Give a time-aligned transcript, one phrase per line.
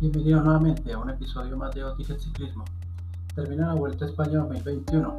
[0.00, 2.64] Bienvenidos nuevamente a un episodio más de Otis Ciclismo.
[3.34, 5.16] Termina la Vuelta a España 2021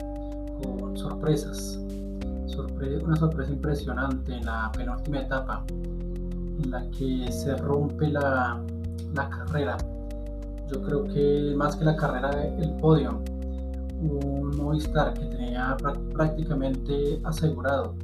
[0.63, 1.77] con sorpresas.
[3.03, 8.57] una sorpresa impresionante en la penúltima etapa en la que se rompe la,
[9.13, 9.75] la carrera.
[10.71, 13.21] Yo creo que más que la carrera, el podio.
[13.99, 15.75] Un Movistar que tenía
[16.13, 17.95] prácticamente asegurado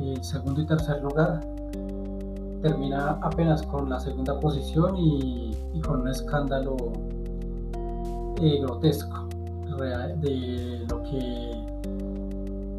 [0.00, 1.42] el segundo y tercer lugar
[2.62, 6.76] termina apenas con la segunda posición y, con un escándalo
[8.40, 9.28] eh, grotesco
[10.20, 11.64] de lo que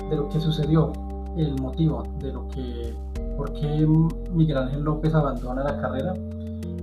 [0.10, 0.92] de lo que sucedió
[1.38, 2.94] el motivo de lo que
[3.38, 3.88] por qué
[4.34, 6.14] Miguel Ángel López abandona la carrera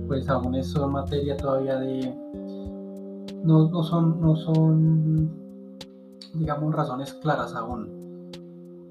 [0.07, 2.15] pues aún es materia todavía de
[3.43, 5.47] no, no son no son
[6.33, 7.97] digamos razones claras aún.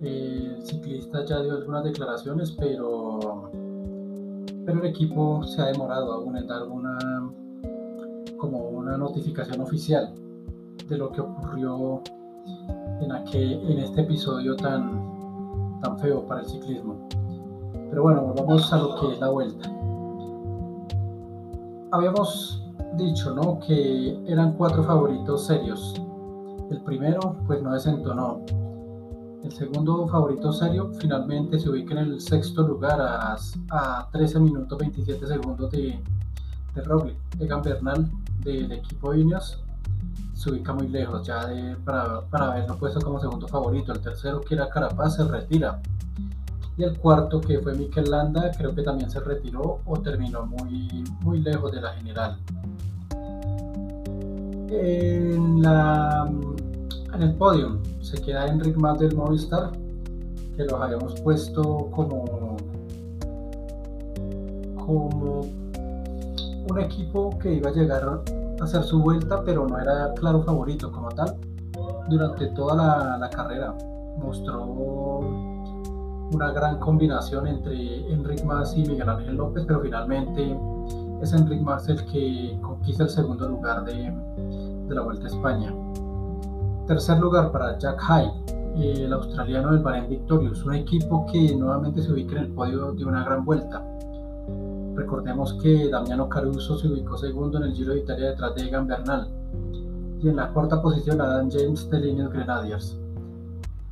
[0.01, 3.51] El ciclista ya dio algunas declaraciones pero
[4.67, 6.99] pero el equipo se ha demorado aún en dar una
[8.37, 10.13] como una notificación oficial
[10.89, 12.03] de lo que ocurrió
[13.01, 17.09] en, aquel, en este episodio tan, tan feo para el ciclismo.
[17.91, 19.71] Pero bueno, vamos a lo que es la vuelta.
[21.93, 22.63] Habíamos
[22.97, 23.59] dicho ¿no?
[23.61, 25.95] que eran cuatro favoritos serios.
[26.71, 28.41] El primero pues no desentonó,
[29.47, 33.37] el segundo favorito serio finalmente se ubica en el sexto lugar a,
[33.71, 36.01] a 13 minutos 27 segundos de,
[36.75, 37.17] de Roglic.
[37.39, 39.63] Egan Bernal del equipo Ineos
[40.35, 43.93] se ubica muy lejos ya de, para, para haberlo puesto como segundo favorito.
[43.93, 45.81] El tercero que era Carapaz se retira.
[46.77, 51.05] Y el cuarto que fue Mikel Landa creo que también se retiró o terminó muy,
[51.21, 52.39] muy lejos de la general.
[54.69, 56.29] En la
[57.15, 59.73] en el podio se queda Enric Mas del Movistar,
[60.57, 62.57] que los habíamos puesto como,
[64.77, 65.41] como
[66.71, 70.91] un equipo que iba a llegar a hacer su vuelta, pero no era claro favorito
[70.91, 71.37] como tal.
[72.09, 73.75] Durante toda la, carrera
[74.19, 74.65] mostró
[76.33, 80.57] una gran combinación entre Enric Mas y Miguel Ángel López, pero finalmente
[81.23, 84.13] es Enric Mas el que conquista el segundo lugar de,
[84.89, 85.75] de la Vuelta a España.
[86.87, 88.31] Tercer lugar para Jack High,
[88.77, 93.05] el australiano del Bahrain Victorious, un equipo que nuevamente se ubica en el podio de
[93.05, 93.85] una gran vuelta.
[94.95, 98.87] Recordemos que Damiano Caruso se ubicó segundo en el Giro de Italia detrás de Egan
[98.87, 99.29] Bernal.
[100.23, 102.97] Y en la cuarta posición Adam James de Lineos Grenadiers.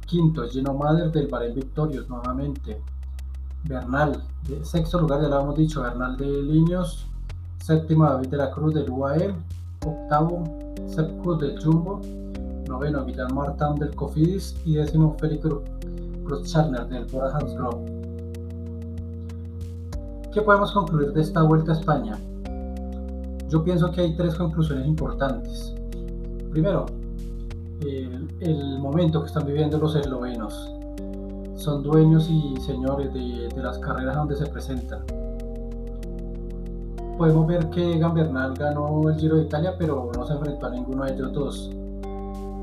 [0.07, 2.81] Quinto, Gino Mader del Bahrain Victorious nuevamente.
[3.65, 4.23] Bernal,
[4.63, 7.09] sexto lugar ya lo hemos dicho, Bernal de Lineos.
[7.59, 9.35] Séptimo, David de la Cruz del UAE.
[9.85, 10.45] Octavo,
[10.87, 12.01] Sepp del Jumbo
[12.69, 15.47] noveno Guillermo Martán del Cofidis y décimo Félix
[16.25, 17.85] Cruzcharner del Bora Hansgrohe.
[20.33, 22.19] ¿Qué podemos concluir de esta vuelta a España?
[23.49, 25.75] Yo pienso que hay tres conclusiones importantes.
[26.51, 26.87] Primero,
[27.81, 30.71] el, momento que están viviendo los eslovenos.
[31.57, 35.05] Son dueños y señores de, las carreras donde se presentan.
[37.17, 41.05] Podemos ver que Gambernal ganó el Giro de Italia, pero no se enfrentó a ninguno
[41.05, 41.71] de ellos dos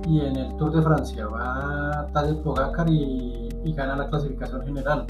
[0.07, 5.05] y en el Tour de Francia va Tadej Pogacar y, gana la clasificación general.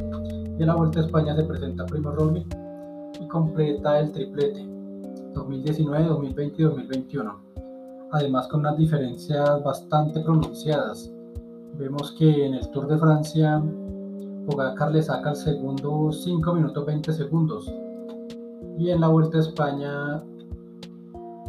[0.57, 2.45] Y en la Vuelta a España se presenta Primo Roglic
[3.19, 4.67] y completa el triplete
[5.33, 7.41] 2019, 2020 y 2021.
[8.11, 11.11] Además con unas diferencias bastante pronunciadas.
[11.77, 13.63] Vemos que en el Tour de Francia
[14.45, 17.73] Pogacar le saca el segundo 5 minutos 20 segundos.
[18.77, 20.23] Y en la Vuelta a España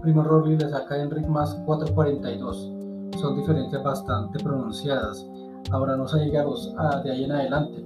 [0.00, 2.81] Primo Roglic le saca a Enric más 4.42
[3.19, 5.27] son diferencias bastante pronunciadas.
[5.71, 6.75] Ahora no diga los
[7.05, 7.83] de ahí en adelante.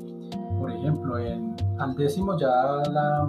[0.58, 3.28] Por ejemplo, en, al décimo ya la,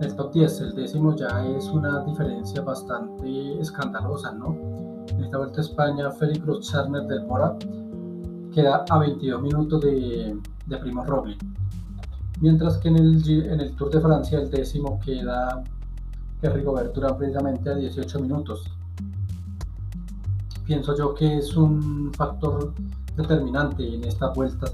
[0.00, 4.56] el top 10, el décimo ya es una diferencia bastante escandalosa, ¿no?
[5.08, 7.56] En esta vuelta a España, Félix Charner del Mora
[8.52, 11.38] queda a 22 minutos de, de Primo Roglic.
[12.40, 15.62] Mientras que en el, en el Tour de Francia el décimo queda
[16.40, 18.77] que Rigoberto precisamente a 18 minutos
[20.68, 22.74] pienso yo que es un factor
[23.16, 24.70] determinante en estas vueltas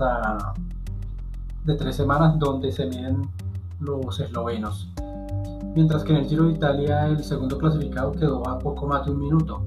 [1.65, 3.23] de tres semanas donde se miden
[3.79, 4.89] los eslovenos.
[5.77, 9.13] Mientras que en el Giro de Italia el segundo clasificado quedó a poco más de
[9.13, 9.63] un minuto.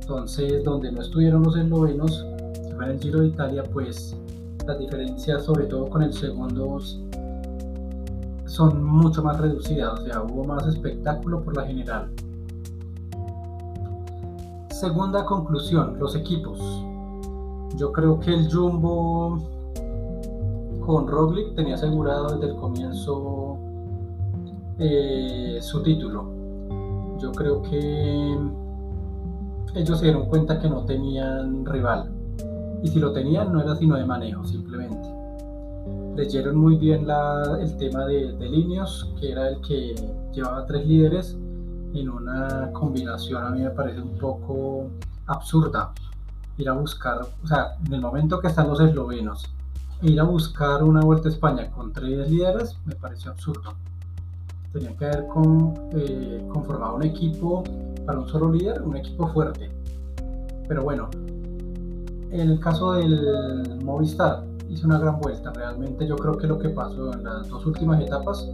[0.00, 2.26] Entonces, donde no estuvieron los eslovenos,
[2.68, 4.16] en el Giro de Italia, pues
[4.66, 6.80] las diferencias, sobre todo con el segundo,
[8.46, 10.00] son mucho más reducidas.
[10.00, 12.10] O sea, hubo más espectáculo por la general.
[14.80, 16.58] Segunda conclusión, los equipos.
[17.78, 19.38] Yo creo que el Jumbo
[20.84, 23.56] con Roglic tenía asegurado desde el comienzo
[24.78, 26.30] eh, su título.
[27.18, 28.38] Yo creo que
[29.76, 32.10] ellos se dieron cuenta que no tenían rival.
[32.82, 35.08] Y si lo tenían, no era sino de manejo, simplemente.
[36.16, 37.06] Leyeron muy bien
[37.60, 39.94] el tema de, de Líneos, que era el que
[40.34, 41.38] llevaba tres líderes
[42.00, 44.88] en una combinación a mí me parece un poco
[45.26, 45.92] absurda.
[46.58, 49.44] Ir a buscar, o sea, en el momento que están los eslovenos,
[50.02, 53.74] ir a buscar una vuelta a España con tres líderes me pareció absurdo.
[54.72, 57.62] Tenían que haber con, eh, conformado un equipo
[58.04, 59.70] para un solo líder, un equipo fuerte.
[60.68, 61.08] Pero bueno,
[62.30, 65.52] en el caso del Movistar, hizo una gran vuelta.
[65.52, 68.50] Realmente yo creo que lo que pasó en las dos últimas etapas,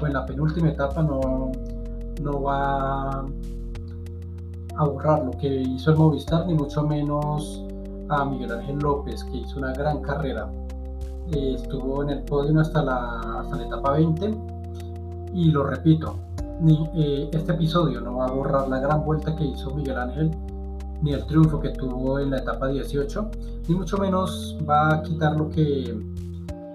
[0.00, 1.52] o en la penúltima etapa, no,
[2.20, 3.26] no va
[4.76, 7.64] a borrar lo que hizo el Movistar, ni mucho menos
[8.08, 10.50] a Miguel Ángel López, que hizo una gran carrera.
[11.32, 14.34] Eh, estuvo en el podio hasta la, hasta la etapa 20
[15.34, 16.16] y lo repito,
[16.60, 20.30] ni, eh, este episodio no va a borrar la gran vuelta que hizo Miguel Ángel,
[21.02, 23.30] ni el triunfo que tuvo en la etapa 18,
[23.68, 25.96] ni mucho menos va a quitar lo que,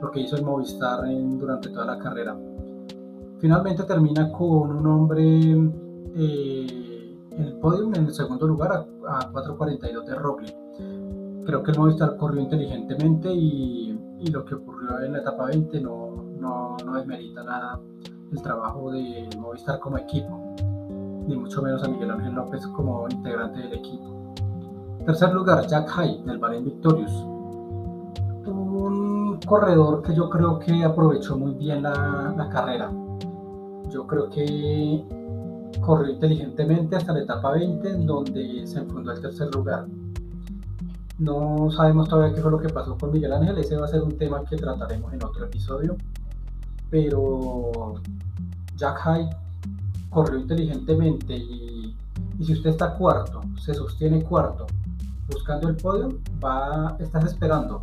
[0.01, 1.01] lo que hizo el Movistar
[1.37, 2.35] durante toda la carrera.
[3.39, 5.51] Finalmente termina con un hombre
[6.15, 10.55] eh, en el podio en el segundo lugar a, 4.42 de Roglic.
[11.45, 13.91] Creo que el Movistar corrió inteligentemente y,
[14.31, 17.79] lo que ocurrió en la etapa 20 no, no, no desmerita nada
[18.31, 20.55] el trabajo de Movistar como equipo,
[21.27, 24.33] ni mucho menos a Miguel Ángel López como integrante del equipo.
[25.05, 27.13] Tercer lugar, Jack Hay del Bahrein Victorious.
[28.47, 32.89] Un corredor que yo creo que aprovechó muy bien la carrera
[33.89, 35.03] yo creo que
[35.81, 39.85] corrió inteligentemente hasta la etapa 20, en donde se enfundó el tercer lugar.
[41.17, 44.01] No sabemos todavía qué fue lo que pasó con Miguel Ángel, ese va a ser
[44.01, 45.95] un tema que trataremos en otro episodio.
[46.89, 47.95] Pero
[48.75, 49.29] Jack Hyde
[50.09, 51.95] corrió inteligentemente y,
[52.41, 54.65] si usted está cuarto, se sostiene cuarto,
[55.29, 56.09] buscando el podio,
[56.43, 57.81] va, estás esperando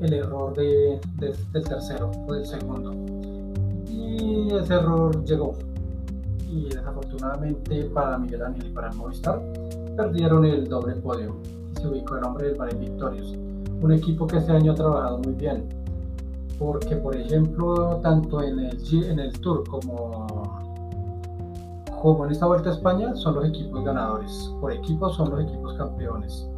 [0.00, 1.00] el error del
[1.52, 3.13] tercero o del segundo
[4.20, 5.54] y ese error llegó.
[6.48, 9.42] Y desafortunadamente para Miguel Ángel y para Movistar
[9.96, 11.36] perdieron el doble podio
[11.72, 13.34] y se ubicó el nombre del Bahrein Victorious.
[13.80, 15.64] Un equipo que este año ha trabajado muy bien.
[16.58, 20.26] Porque, por ejemplo, tanto en el, en el Tour como,
[22.00, 24.52] como en esta Vuelta a España son los equipos ganadores.
[24.60, 26.48] Por equipo son los equipos campeones.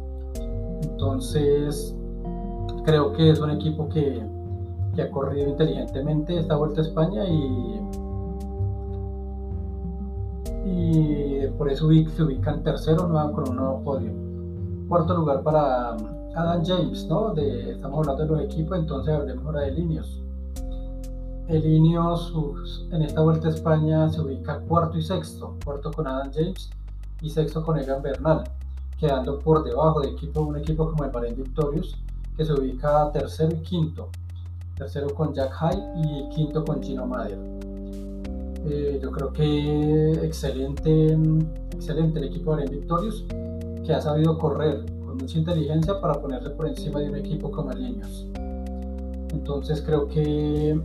[0.83, 1.95] Entonces,
[2.85, 4.23] creo que es un equipo que
[4.97, 7.79] que ha corrido inteligentemente esta vuelta a España y,
[11.55, 14.11] por eso se ubica en tercero con un nuevo podio.
[14.89, 15.95] Cuarto lugar para
[16.35, 17.33] Adam James, ¿no?
[17.35, 20.21] Estamos hablando de los equipos, entonces hablemos ahora de Linios.
[21.47, 26.31] El Linios en esta vuelta a España se ubica cuarto y sexto, cuarto con Adam
[26.33, 26.69] James
[27.21, 28.43] y sexto con Egan Bernal,
[28.99, 31.95] quedando por debajo de equipo, un equipo como el Bahrein Victorious,
[32.35, 34.09] que se ubica tercero y quinto
[34.77, 37.39] tercero con Jack High y quinto con Gino Mader.
[38.69, 41.17] Eh, yo creo que excelente,
[41.71, 43.25] excelente el equipo de Victorious
[43.85, 47.71] que ha sabido correr con mucha inteligencia para ponerse por encima de un equipo como
[47.71, 48.27] el Niños.
[49.31, 50.79] Entonces creo que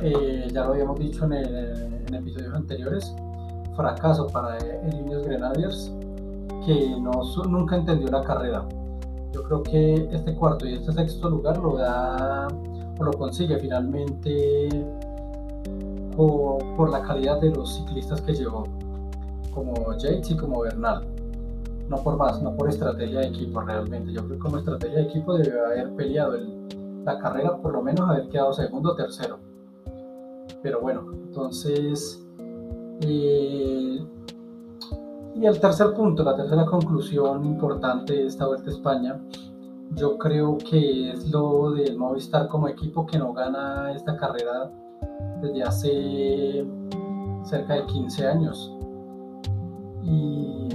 [0.00, 3.14] eh, ya lo habíamos dicho en, en, episodios anteriores,
[3.76, 5.92] fracaso para el Niños Grenadiers
[6.64, 8.66] que no, nunca entendió la carrera.
[9.32, 12.46] Yo creo que este cuarto y este sexto lugar lo da
[13.02, 14.68] lo consigue finalmente
[16.16, 18.64] por, la calidad de los ciclistas que llevó,
[19.52, 21.06] como Yates y como Bernal.
[21.88, 24.12] No por más, no por estrategia de equipo realmente.
[24.12, 26.38] Yo creo que como estrategia de equipo debe haber peleado
[27.04, 29.38] la carrera, por lo menos haber quedado segundo o tercero.
[30.62, 32.20] Pero bueno, entonces...
[33.00, 33.98] Eh,
[35.36, 39.20] y el tercer punto, la tercera conclusión importante de esta Vuelta a España
[39.92, 44.70] yo creo que es lo del Movistar como equipo que no gana esta carrera
[45.40, 46.66] desde hace
[47.44, 48.72] cerca de 15 años.
[50.02, 50.68] Y,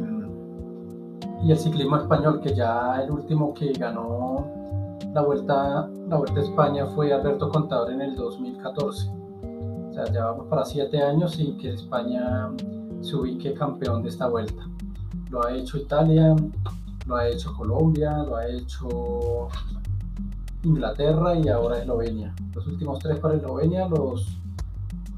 [1.49, 4.45] el ciclismo español, que ya el último que ganó
[5.15, 9.09] la vuelta, la vuelta a España fue Alberto Contador en el 2014.
[9.89, 12.49] O sea, ya vamos para 7 años sin que España
[13.01, 14.61] se ubique campeón de esta vuelta.
[15.31, 16.35] Lo ha hecho Italia,
[17.09, 19.49] lo ha hecho Colombia, lo ha hecho
[20.63, 22.35] Inglaterra y ahora Eslovenia.
[22.53, 24.37] Los últimos tres para Eslovenia, los,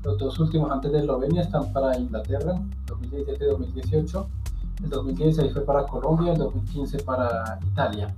[0.02, 4.26] dos últimos antes de Eslovenia están para Inglaterra, 2017-2018.
[4.84, 8.16] El 2016 fue para Colombia, el 2015 para Italia.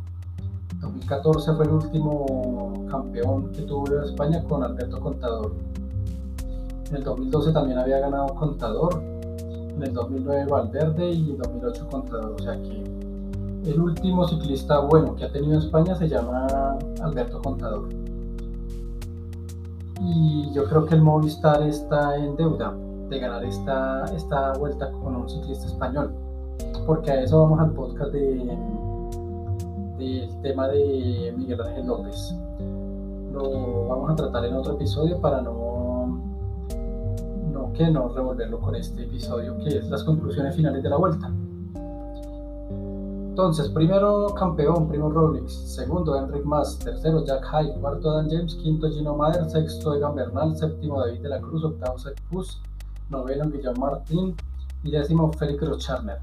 [0.80, 5.52] 2014 fue el último campeón que tuvo España con Alberto Contador.
[6.90, 12.36] En el 2012 también había ganado Contador en el 2009 Valverde y en 2008 Contador.
[12.40, 12.93] O sea que
[13.66, 17.88] el último ciclista bueno que ha tenido España se llama Alberto Contador.
[20.02, 22.76] Y yo creo que el Movistar está en deuda
[23.10, 26.14] de ganar esta, esta vuelta con un ciclista español.
[26.86, 28.58] Porque a eso vamos al podcast de,
[29.98, 32.36] del tema de Miguel Ángel López.
[33.32, 36.22] Lo vamos a tratar en otro episodio para no,
[37.54, 41.32] no que no revolverlo con este episodio que es las conclusiones finales de la vuelta.
[43.34, 48.88] Entonces, primero campeón, primo Rolex, segundo Enric Mas, tercero Jack High, cuarto Dan James, quinto
[48.92, 52.62] Gino Mader, sexto Egan Bernal, séptimo David de la Cruz, octavo Seth Puss,
[53.10, 54.36] noveno Guillermo Martín.
[54.84, 56.20] Y décimo Félix Rocharner.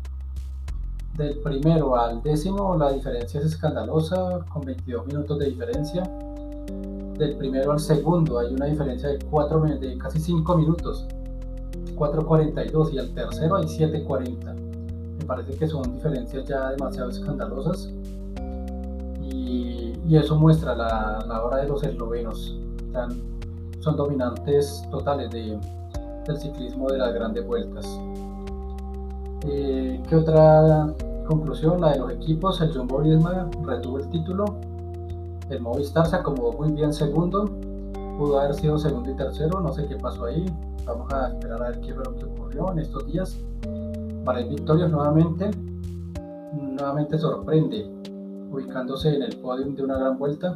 [1.16, 6.04] Del primero al décimo la diferencia es escandalosa, con 22 minutos de diferencia.
[7.18, 11.08] Del primero al segundo hay una diferencia de, 4, de casi 5 minutos,
[11.96, 14.69] 4.42 y al tercero hay 7.40 me
[15.30, 17.88] parece que son diferencias ya demasiado escandalosas
[19.22, 22.58] y, eso muestra la, la, hora de los eslovenos.
[23.78, 25.56] son dominantes totales de,
[26.26, 27.86] del ciclismo de las grandes vueltas.
[29.46, 30.92] Eh, ¿Qué otra
[31.28, 31.80] conclusión?
[31.80, 32.60] La de los equipos.
[32.60, 34.46] El Jumbo Visma retuvo el título.
[35.48, 37.44] El Movistar se acomodó muy bien segundo.
[38.18, 39.60] Pudo haber sido segundo y tercero.
[39.60, 40.44] No sé qué pasó ahí.
[40.86, 43.38] Vamos a esperar a ver qué fue lo que ocurrió en estos días
[44.24, 45.50] para el Victorious nuevamente,
[46.52, 47.90] nuevamente sorprende,
[48.50, 50.54] ubicándose en el podium de una gran vuelta.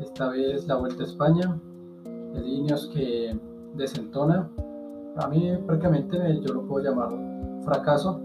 [0.00, 1.58] Esta vez la Vuelta a España,
[2.34, 3.38] el Ineos que
[3.74, 4.50] desentona.
[5.16, 7.10] A mí prácticamente yo lo puedo llamar
[7.64, 8.20] fracaso.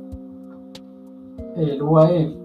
[1.55, 2.35] El UAE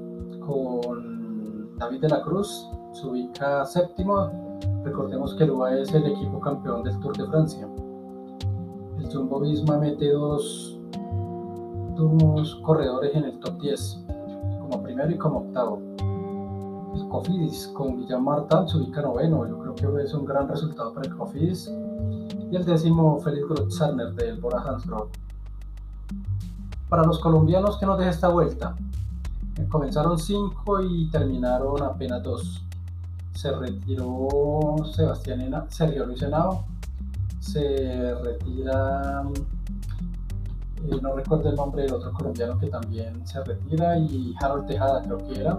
[0.41, 4.59] con David de la Cruz se ubica séptimo.
[4.85, 7.69] Recordemos que el UAE es el equipo campeón del Tour de Francia.
[8.99, 10.79] El Jumbo Visma mete dos
[11.95, 14.05] dos corredores en el top 10,
[14.61, 15.81] como primero y como octavo.
[16.95, 21.09] El Cofidis con Guillermo se ubica noveno, yo creo que es un gran resultado para
[21.09, 21.71] el Cofidis.
[22.51, 25.11] Y el décimo, Félix Grotzarner del Bora Hansgrohe.
[26.89, 28.77] Para los colombianos que nos deja esta vuelta,
[29.71, 32.67] comenzaron 5 y terminaron apenas 2.
[33.35, 36.67] Se retiró Sebastián Sergio Luis Henao,
[37.41, 39.25] se retira
[41.01, 45.19] no recuerdo el nombre del otro colombiano que también se retira, y Harold Tejada creo
[45.19, 45.59] que era.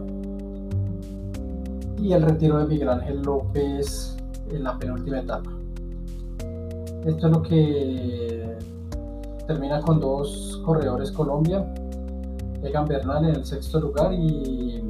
[1.98, 4.18] Y el retiro de Miguel Ángel López
[4.52, 5.50] en la penúltima etapa.
[7.06, 8.58] Esto es lo que
[9.48, 11.66] termina con dos corredores Colombia,
[12.62, 14.84] Egan Bernal en el sexto lugar y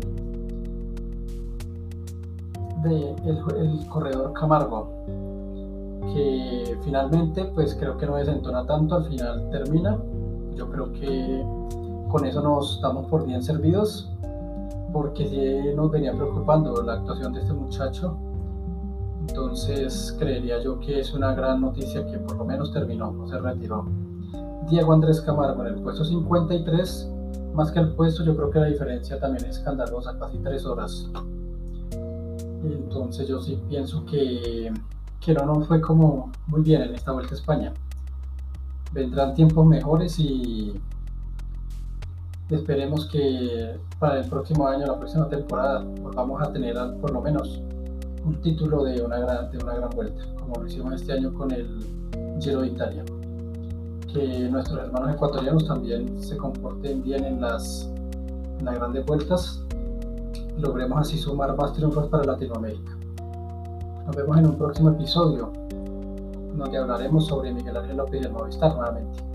[2.85, 4.89] el, corredor Camargo,
[6.13, 9.97] que finalmente pues creo que no desentona tanto, al final termina
[10.55, 11.45] yo creo que
[12.09, 14.11] con eso nos damos por bien servidos,
[14.91, 18.17] porque si nos venía preocupando la actuación de este muchacho.
[19.27, 23.39] Entonces creería yo que es una gran noticia que por lo menos terminó, no se
[23.39, 23.85] retiró.
[24.69, 27.11] Diego Andrés Camargo en el puesto 53,
[27.53, 31.09] más que el puesto yo creo que la diferencia también es escandalosa, casi tres horas.
[32.63, 34.71] Entonces yo sí pienso que,
[35.19, 37.73] que no fue como muy bien en esta vuelta a España
[38.93, 40.79] vendrán tiempos mejores y
[42.49, 45.83] esperemos que para el próximo año, la próxima temporada,
[46.15, 47.61] vamos a tener por lo menos
[48.23, 51.51] un título de una gran, de una gran vuelta, como lo hicimos este año con
[51.51, 51.67] el
[52.39, 53.03] Giro de Italia.
[54.13, 57.89] Que nuestros hermanos ecuatorianos también se comporten bien en las,
[58.59, 59.63] en las grandes vueltas,
[60.59, 62.95] logremos así sumar más triunfos para Latinoamérica.
[64.05, 65.51] Nos vemos en un próximo episodio
[66.53, 69.32] donde hablaremos sobre Miguel Ángel López y el Movistar nuevamente.